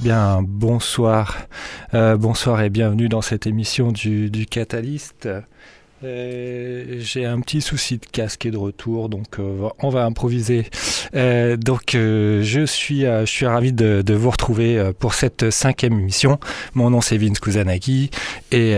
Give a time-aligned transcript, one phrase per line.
[0.00, 1.36] bien bonsoir,
[1.94, 5.28] euh, bonsoir et bienvenue dans cette émission du, du Catalyst.
[6.04, 10.66] Euh, j'ai un petit souci de casque et de retour, donc euh, on va improviser.
[11.14, 16.38] Euh, donc je suis je suis ravi de, vous retrouver pour cette cinquième émission.
[16.74, 18.10] Mon nom c'est Vince Kusanagi
[18.52, 18.76] et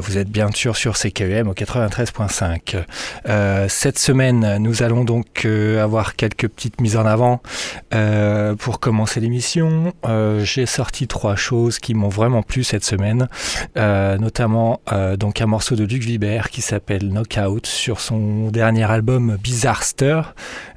[0.00, 3.68] vous êtes bien sûr sur CKUM au 93.5.
[3.68, 7.42] cette semaine, nous allons donc avoir quelques petites mises en avant
[8.58, 9.92] pour commencer l'émission.
[10.42, 13.28] J'ai sorti trois choses qui m'ont vraiment plu cette semaine,
[13.76, 14.80] notamment
[15.18, 20.22] donc un morceau de Luc Vibert qui s'appelle Knockout sur son dernier album Bizarrester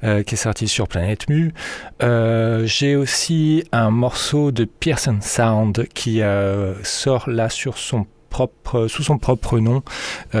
[0.04, 1.54] euh, qui est sorti sur Planète Mu.
[2.02, 8.88] Euh, j'ai aussi un morceau de Pearson Sound qui euh, sort là sur son propre,
[8.88, 9.82] sous son propre nom,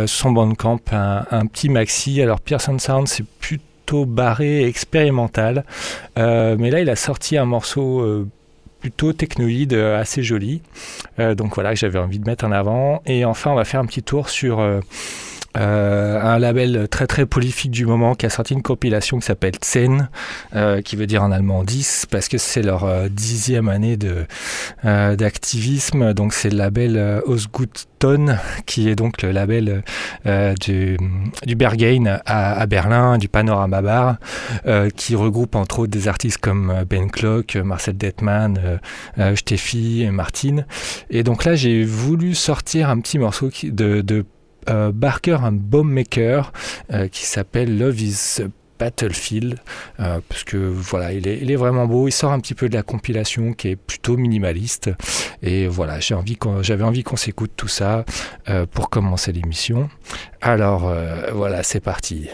[0.06, 2.20] son bandcamp, un, un petit maxi.
[2.20, 5.64] Alors Pearson Sound c'est plutôt barré expérimental,
[6.16, 8.26] mais là il a sorti un morceau
[8.80, 10.62] plutôt technoïde, euh, assez joli.
[11.18, 13.02] Euh, donc voilà, j'avais envie de mettre en avant.
[13.06, 14.60] Et enfin, on va faire un petit tour sur
[15.58, 19.54] euh, un label très très prolifique du moment qui a sorti une compilation qui s'appelle
[19.64, 20.08] Zen,
[20.84, 24.26] qui veut dire en allemand 10, parce que c'est leur dixième année de
[24.84, 26.14] d'activisme.
[26.14, 27.68] Donc c'est le label Osgood
[28.66, 29.82] qui est donc le label
[30.26, 30.96] euh, du,
[31.46, 34.16] du Berghain à, Berlin, du Panorama Bar,
[34.66, 38.80] euh, qui regroupe entre autres des artistes comme euh, Ben Klock, Marcel Detman,
[39.34, 40.66] Steffi et Martine.
[41.10, 44.24] Et donc là, j'ai voulu sortir un petit morceau de
[44.92, 46.52] Barker, un bomb maker,
[47.10, 48.40] qui s'appelle Love is
[48.78, 49.58] Battlefield,
[50.00, 52.08] euh, parce que voilà, il est, vraiment beau.
[52.08, 54.90] Il sort un petit peu de la compilation qui est plutôt minimaliste.
[55.42, 58.04] Et voilà, j'avais envie qu'on s'écoute tout ça
[58.48, 59.88] euh, pour commencer l'émission.
[60.40, 62.28] Alors euh, voilà, c'est parti.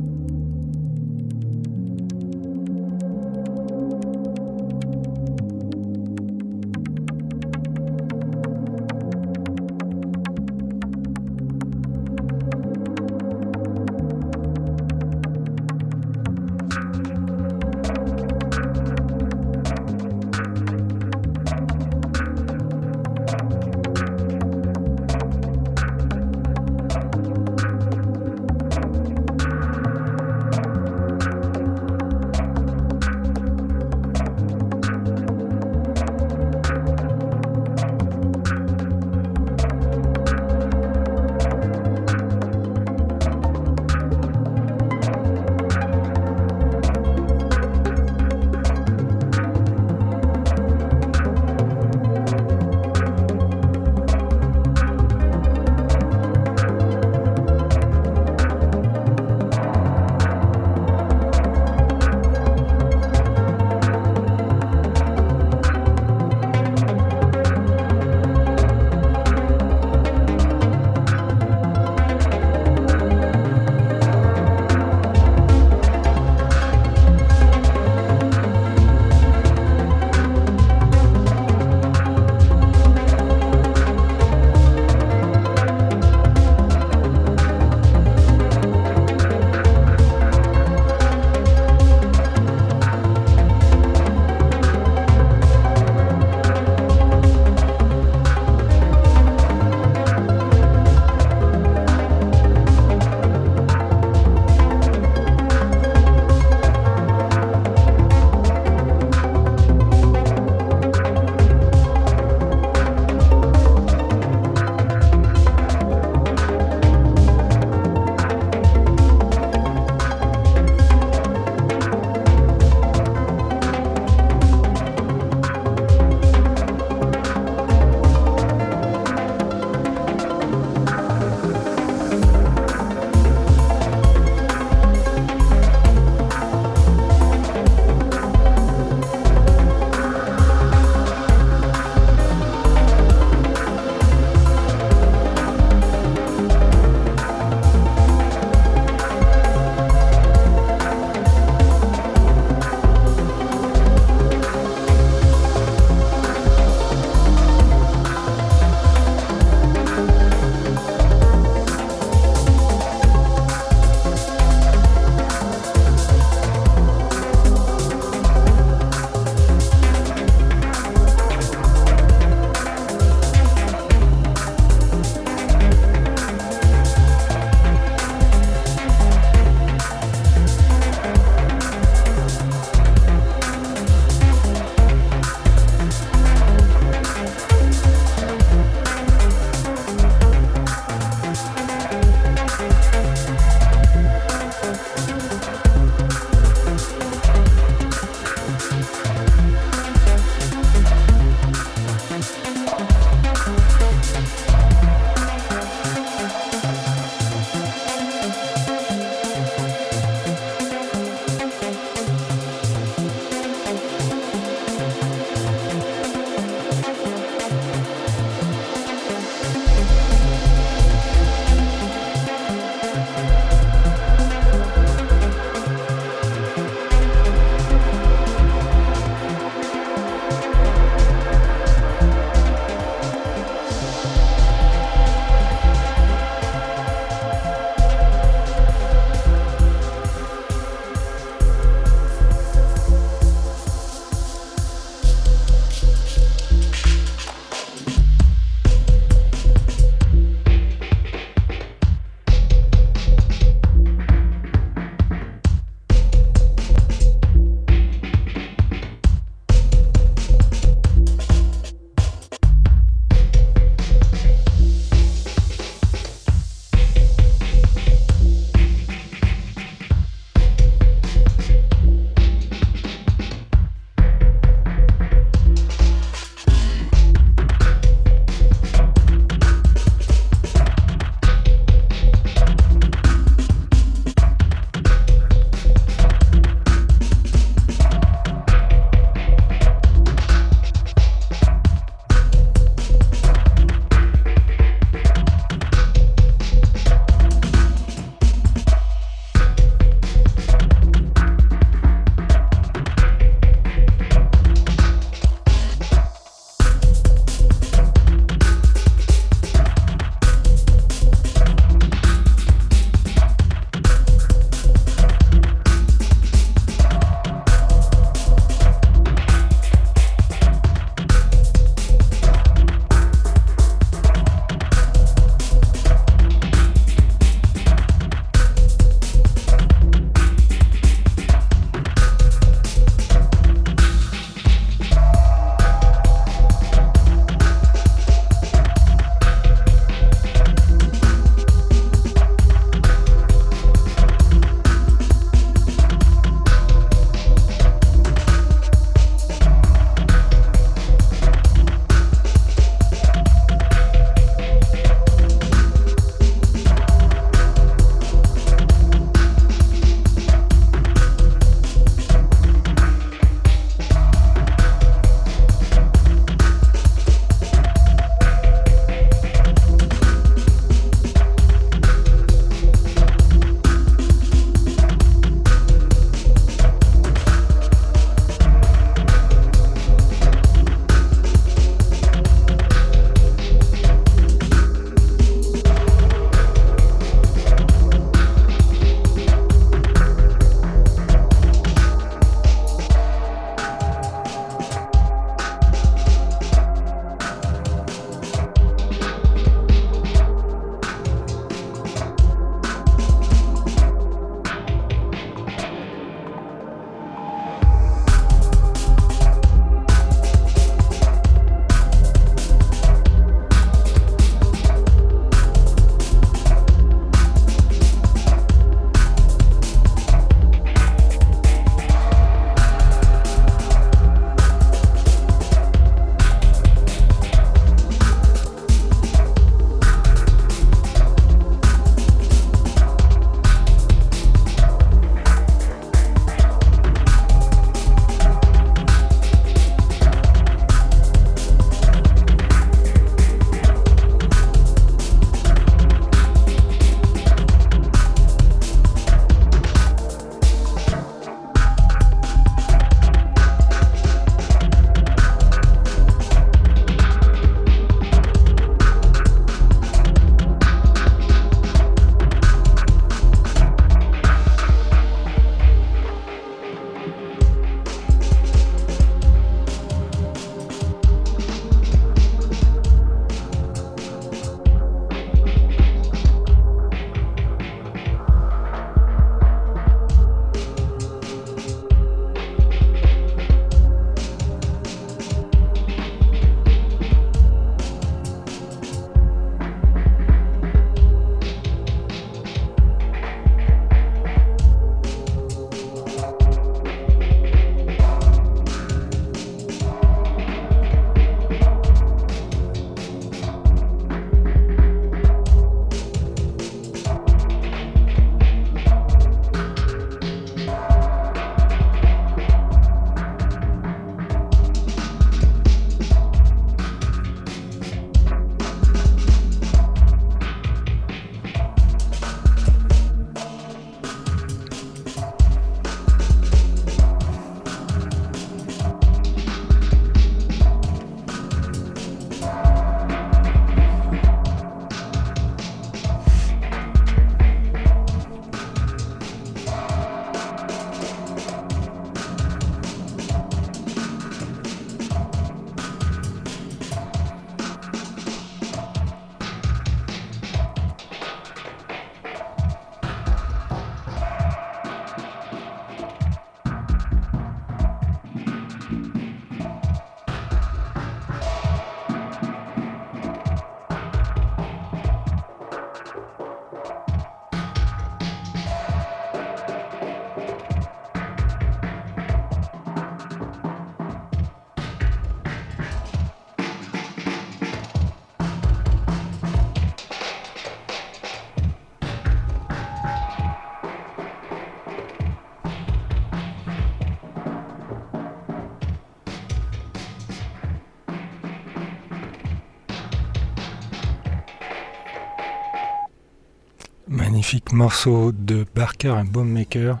[597.46, 600.00] Magnifique morceau de Barker and Bombmaker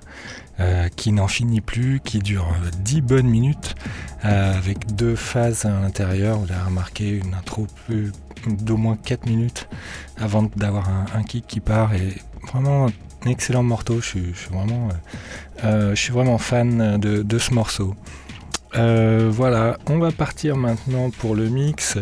[0.58, 2.44] euh, qui n'en finit plus, qui dure
[2.80, 3.76] 10 bonnes minutes
[4.24, 6.40] euh, avec deux phases à l'intérieur.
[6.40, 7.68] Vous avez remarqué une intro
[8.48, 9.68] d'au moins 4 minutes
[10.16, 12.16] avant d'avoir un, kick qui part et
[12.52, 14.00] vraiment un excellent morceau.
[14.00, 14.88] Je suis, vraiment,
[15.62, 17.94] je suis vraiment fan de ce morceau.
[18.76, 21.98] Euh, voilà, on va partir maintenant pour le mix.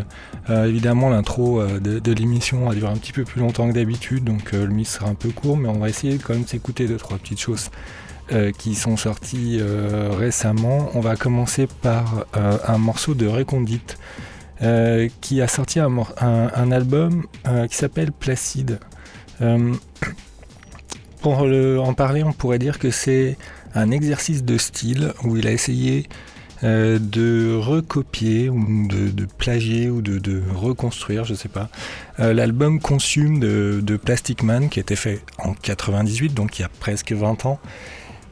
[0.50, 4.24] Euh, évidemment, l'intro euh, de, l'émission a duré un petit peu plus longtemps que d'habitude,
[4.24, 6.86] donc le mix sera un peu court, mais on va essayer quand même de s'écouter
[6.86, 7.70] deux trois petites choses
[8.56, 9.60] qui sont sorties
[10.18, 10.88] récemment.
[10.94, 13.82] On va commencer par un morceau de Recondit
[15.20, 15.90] qui a sorti un,
[16.22, 17.26] un album
[17.68, 18.80] qui s'appelle Placide.
[21.20, 23.36] pour en parler, on pourrait dire que c'est
[23.74, 26.08] un exercice de style où il a essayé
[26.64, 31.68] euh, de recopier ou de, plagier ou de, reconstruire, je sais pas,
[32.20, 36.64] euh, l'album Consume de, Plastic Man qui a été fait en 98, donc il y
[36.64, 37.58] a presque 20 ans.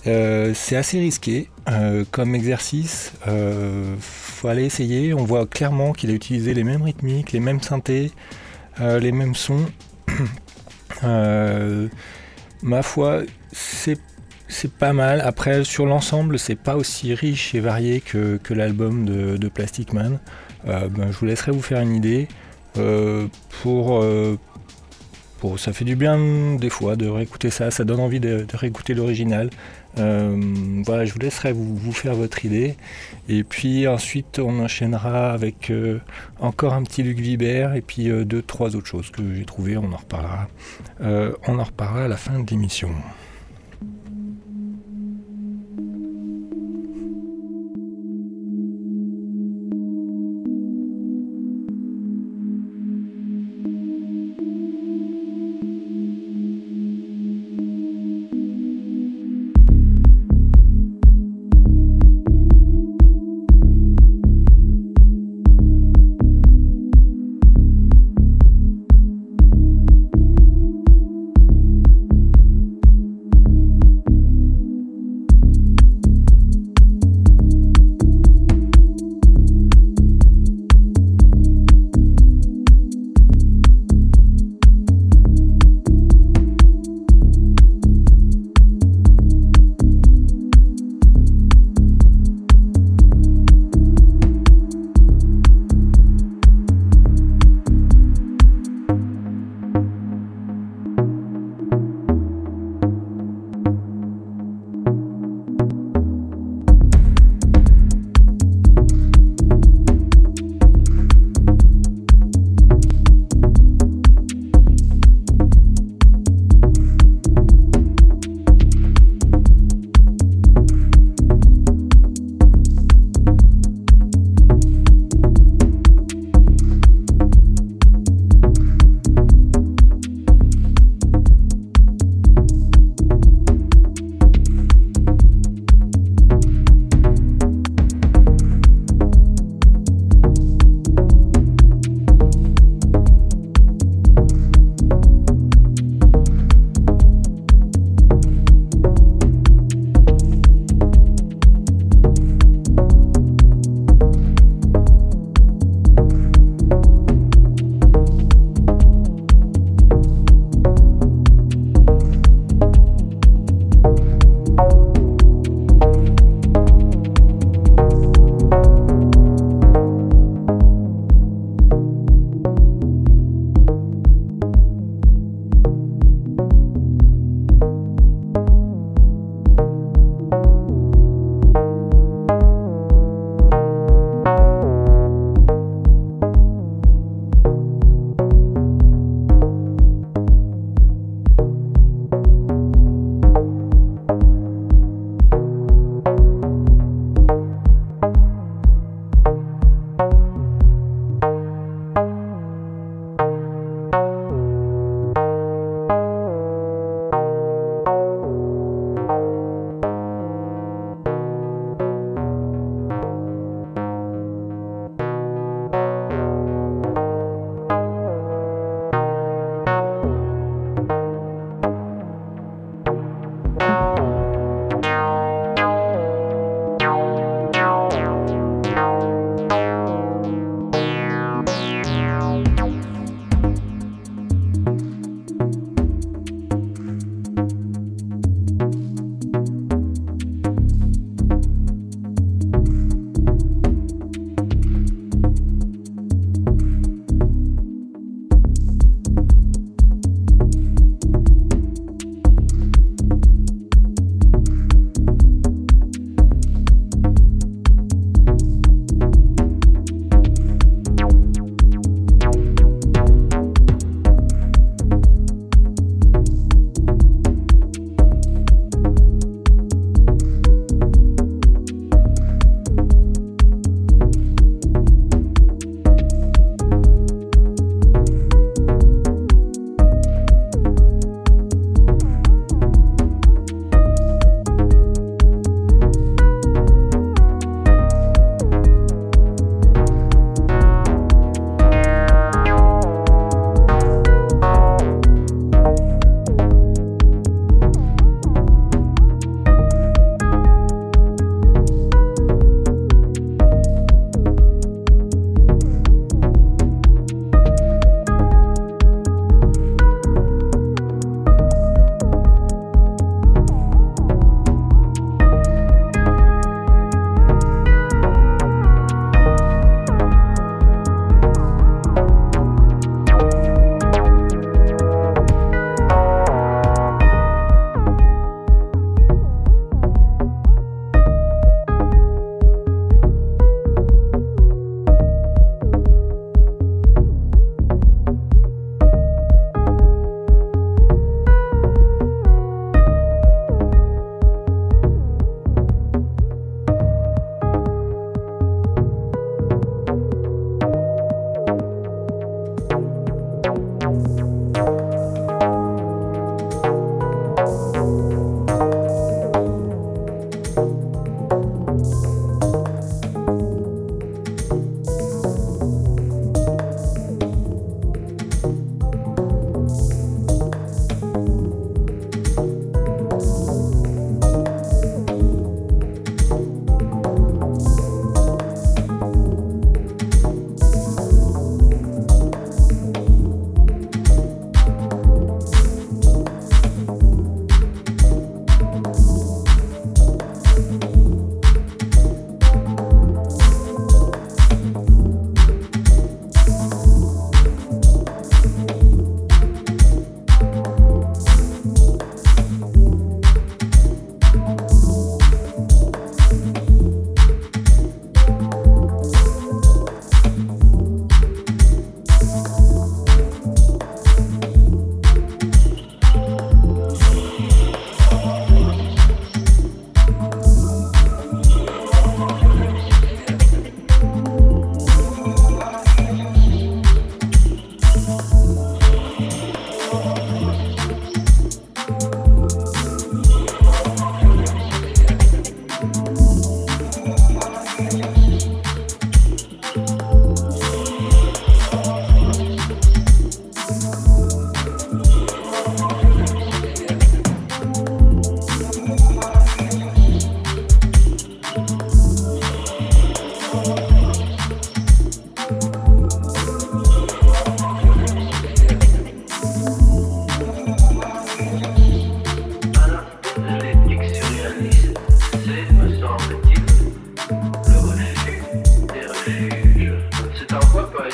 [0.06, 1.50] Euh, c'est assez risqué
[2.10, 3.12] comme exercice.
[4.00, 5.12] faut aller essayer.
[5.12, 8.12] On voit clairement qu'il a utilisé les mêmes rythmiques, les mêmes synthés,
[8.80, 9.66] les mêmes sons.
[12.62, 14.00] ma foi, c'est
[14.52, 15.20] c'est pas mal.
[15.22, 20.18] Après, sur l'ensemble, c'est pas aussi riche et varié que, l'album de, Plastic Man.
[20.68, 22.28] Euh, ben, je vous laisserai vous faire une idée.
[22.78, 23.26] Euh,
[23.66, 24.36] euh,
[25.40, 27.70] pour, ça fait du bien des fois de réécouter ça.
[27.70, 29.50] Ça donne envie de, réécouter l'original.
[29.96, 32.76] voilà, je vous laisserai vous, faire votre idée.
[33.28, 35.72] Et puis ensuite, on enchaînera avec
[36.38, 39.76] encore un petit Luc Vibert et puis deux, trois autres choses que j'ai trouvées.
[39.78, 40.48] On en reparlera.
[41.00, 42.90] on en reparlera à la fin de l'émission.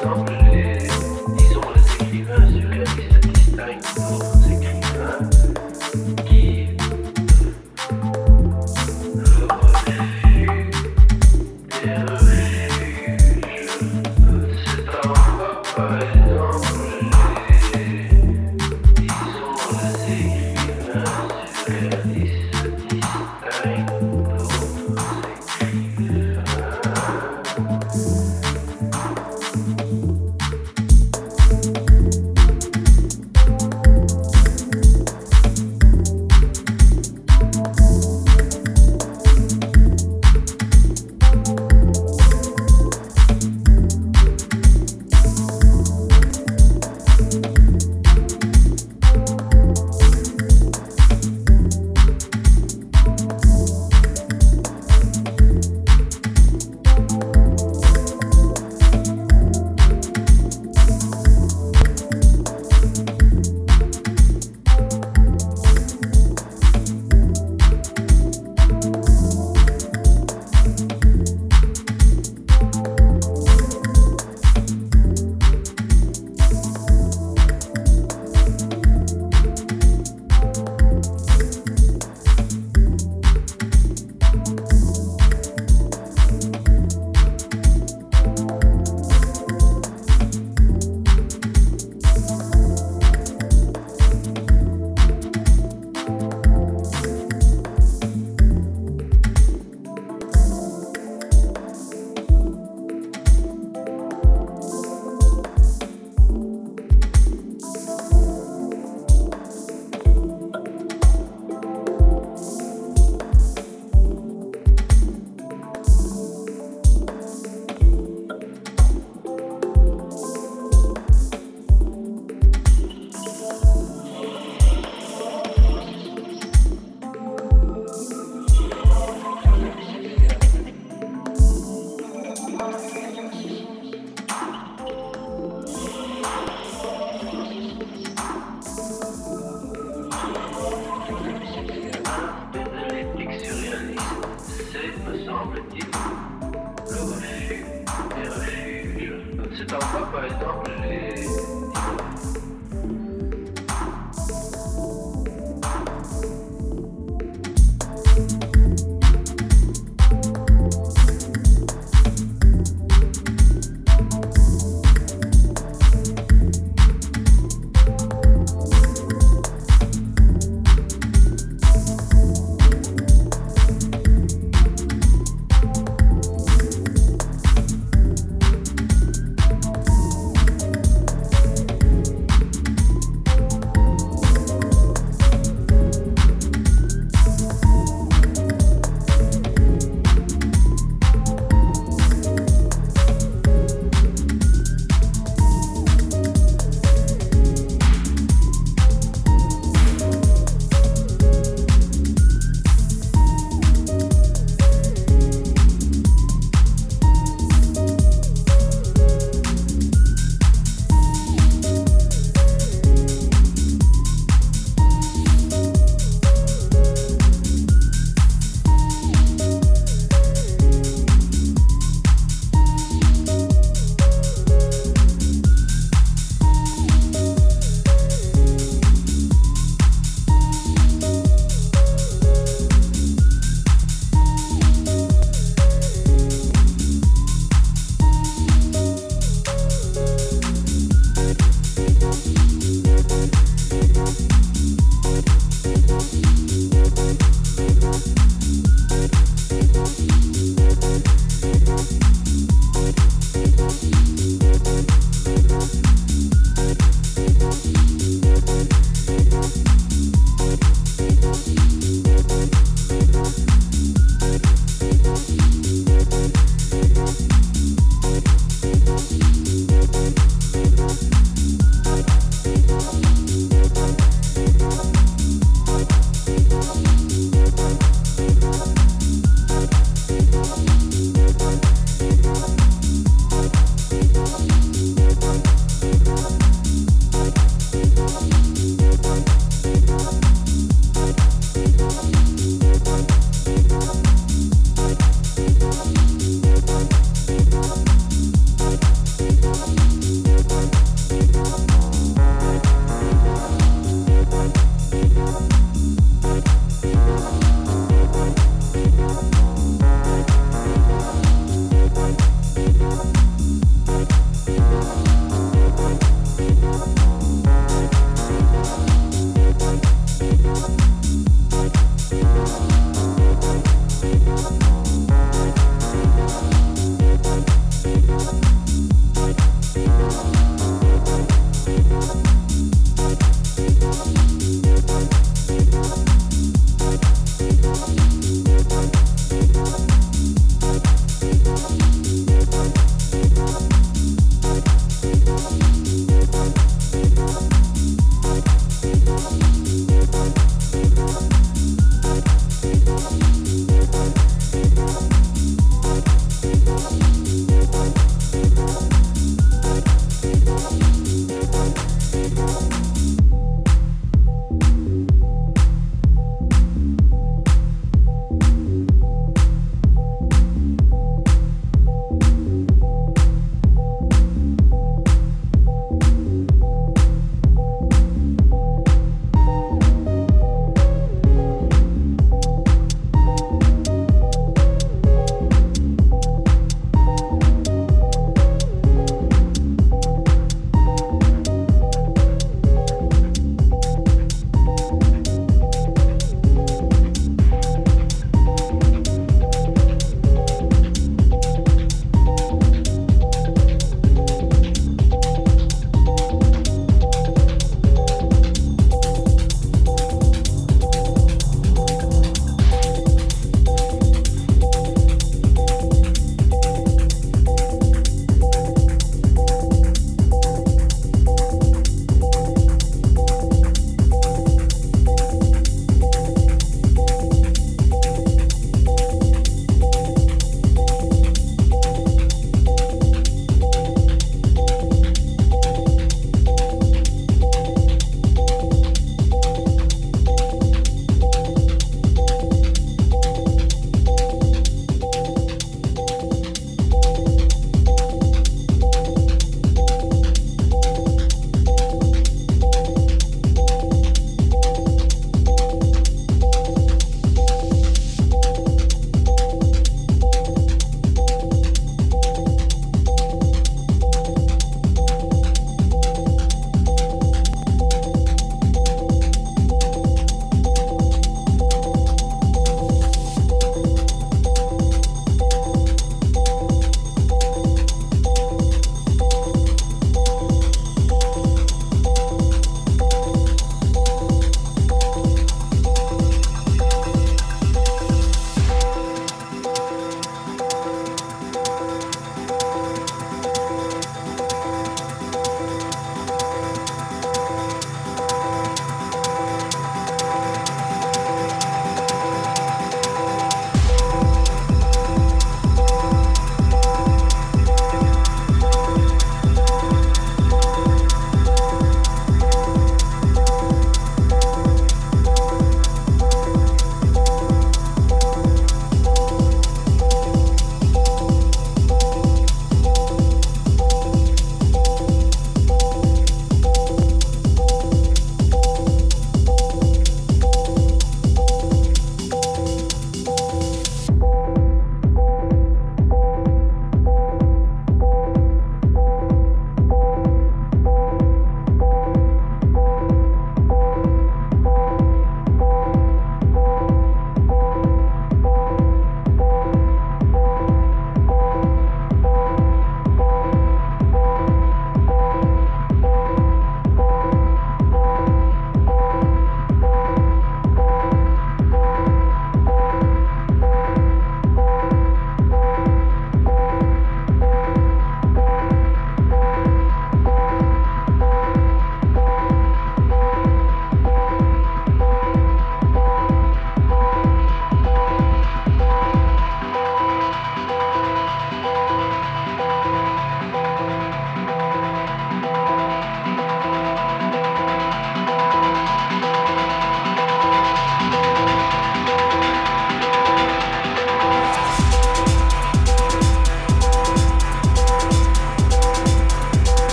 [0.00, 0.71] Don't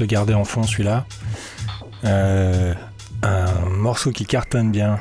[0.00, 1.06] le garder en fond celui-là.
[2.04, 5.00] un morceau qui cartonne bien,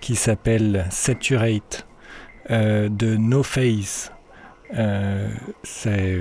[0.00, 1.86] qui s'appelle Saturate
[2.50, 4.12] de No Face.
[5.62, 6.20] c'est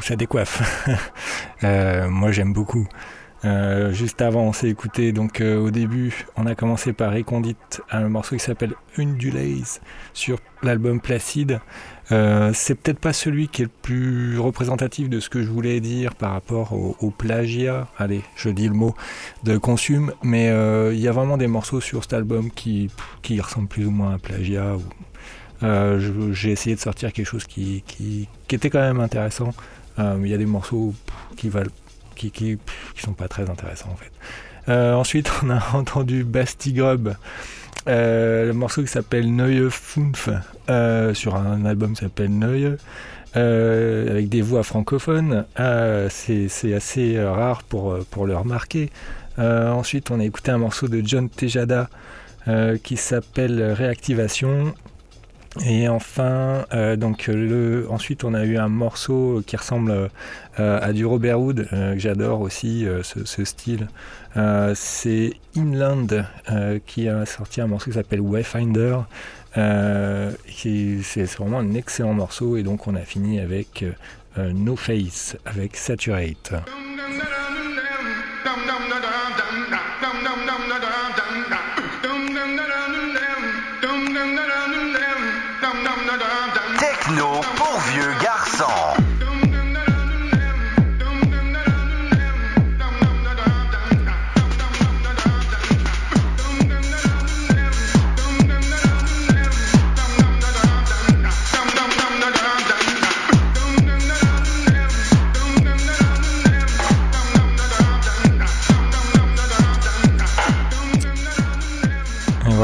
[0.00, 0.88] ça décoiffe.
[1.62, 2.86] moi j'aime beaucoup.
[3.44, 7.56] Euh, juste avant, on s'est écouté, donc euh, au début, on a commencé par Recondit,
[7.90, 9.80] un morceau qui s'appelle Undulays
[10.12, 11.60] sur l'album Placide.
[12.10, 15.80] Euh, c'est peut-être pas celui qui est le plus représentatif de ce que je voulais
[15.80, 18.94] dire par rapport au, plagiat, allez, je dis le mot,
[19.44, 20.46] de Consume, mais
[20.92, 22.90] il y a vraiment des morceaux sur cet album qui,
[23.22, 24.76] qui ressemblent plus ou moins à un plagiat.
[25.62, 29.54] J'ai essayé de sortir quelque chose qui, qui, était quand même intéressant.
[29.98, 30.92] Il y a des morceaux
[31.36, 31.70] qui valent
[32.14, 32.58] qui, qui,
[32.96, 34.12] sont pas très intéressants en fait.
[34.68, 37.14] Euh, ensuite, on a entendu Basti Grub,
[37.88, 40.28] euh, le morceau qui s'appelle Neue Funf,
[40.68, 42.78] euh, sur un album qui s'appelle Neue.
[43.34, 45.44] avec des voix francophones,
[46.10, 48.90] c'est assez rare pour, pour le remarquer.
[49.38, 51.88] ensuite, on a écouté un morceau de John Tejada
[52.82, 54.74] qui s'appelle Réactivation
[55.60, 57.30] et enfin, euh, donc
[57.90, 60.08] ensuite on a eu un morceau qui ressemble euh,
[60.80, 63.88] à du Robert Wood, euh, que j'adore aussi ce, style.
[64.74, 66.24] c'est Inland
[66.86, 69.00] qui a sorti un morceau qui s'appelle Wayfinder.
[69.54, 73.84] c'est vraiment un excellent morceau et donc on a fini avec
[74.38, 76.54] No Face, avec Saturate.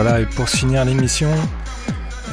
[0.01, 1.29] Voilà, et pour finir l'émission,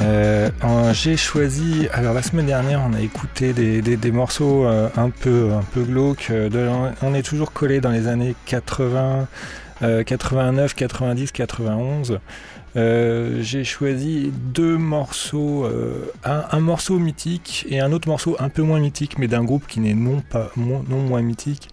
[0.00, 0.48] euh,
[0.92, 1.88] j'ai choisi.
[1.92, 6.28] Alors la semaine dernière, on a écouté des, morceaux euh, un peu un peu glauques.
[6.30, 9.26] Euh, on est toujours collé dans les années 80,
[10.06, 12.20] 89, 90, 91.
[12.76, 15.66] j'ai choisi deux morceaux,
[16.22, 19.80] un, morceau mythique et un autre morceau un peu moins mythique, mais d'un groupe qui
[19.80, 21.68] n'est non pas non moins mythique.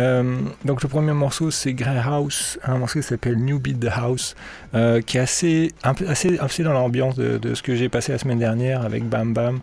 [0.00, 3.90] Euh, donc le premier morceau c'est Grey House, un morceau qui s'appelle New Beat the
[3.92, 4.34] House,
[4.74, 8.38] euh, qui est assez, assez, assez dans l'ambiance de, ce que j'ai passé la semaine
[8.38, 9.60] dernière avec Bam Bam.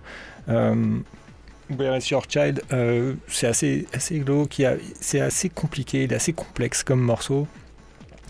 [0.50, 1.00] Euh,
[1.78, 4.62] Where is Your Child, euh, c'est assez, assez glauque,
[5.02, 7.48] c'est assez compliqué, il est assez complexe comme morceau,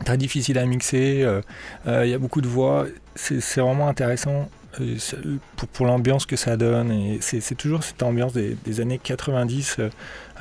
[0.05, 1.23] très difficile à mixer,
[1.85, 4.49] il y a beaucoup de voix, c'est vraiment intéressant.
[4.81, 4.97] Euh,
[5.55, 6.91] pour, pour l'ambiance que ça donne.
[6.91, 9.77] Et c'est toujours cette ambiance des, années 90.
[9.79, 9.89] Euh,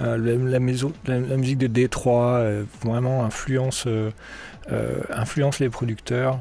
[0.00, 2.44] euh, la, maison, la, musique de Détroit
[2.84, 3.86] vraiment influence,
[5.10, 6.40] influence les producteurs.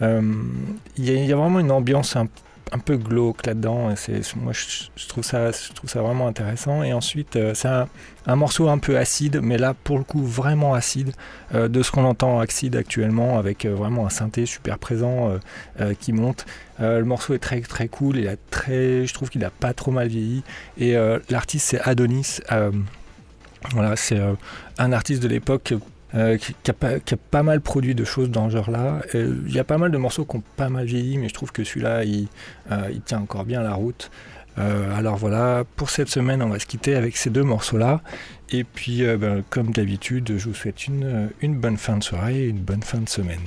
[0.00, 2.28] Il y, y, a vraiment une ambiance un,
[2.72, 3.94] un peu glauque là-dedans.
[4.36, 6.82] Moi, je, trouve ça, je trouve ça vraiment intéressant.
[6.82, 10.74] Et ensuite, euh, c'est un, morceau un peu acide, mais là, pour le coup, vraiment
[10.74, 11.12] acide,
[11.54, 15.38] euh, de ce qu'on entend acide actuellement, avec euh, vraiment un synthé super présent
[16.00, 16.46] qui monte.
[16.78, 18.16] le morceau est très très cool.
[18.18, 20.42] Il a très, je trouve qu'il a pas trop mal vieilli.
[20.78, 20.96] Et
[21.30, 22.40] l'artiste, c'est Adonis.
[23.72, 24.20] voilà, c'est
[24.78, 25.74] un artiste de l'époque
[26.14, 26.74] euh, qui, a
[27.30, 29.02] pas, mal produit de choses dans ce genre-là.
[29.12, 31.52] Il y a pas mal de morceaux qui ont pas mal vieilli, mais je trouve
[31.52, 32.28] que celui-là, il,
[32.70, 34.10] euh, tient encore bien la route.
[34.58, 38.02] Euh, alors voilà, pour cette semaine, on va se quitter avec ces deux morceaux-là.
[38.50, 42.48] Et puis, ben, comme d'habitude, je vous souhaite une, une bonne fin de soirée et
[42.48, 43.40] une bonne fin de semaine.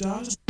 [0.00, 0.49] does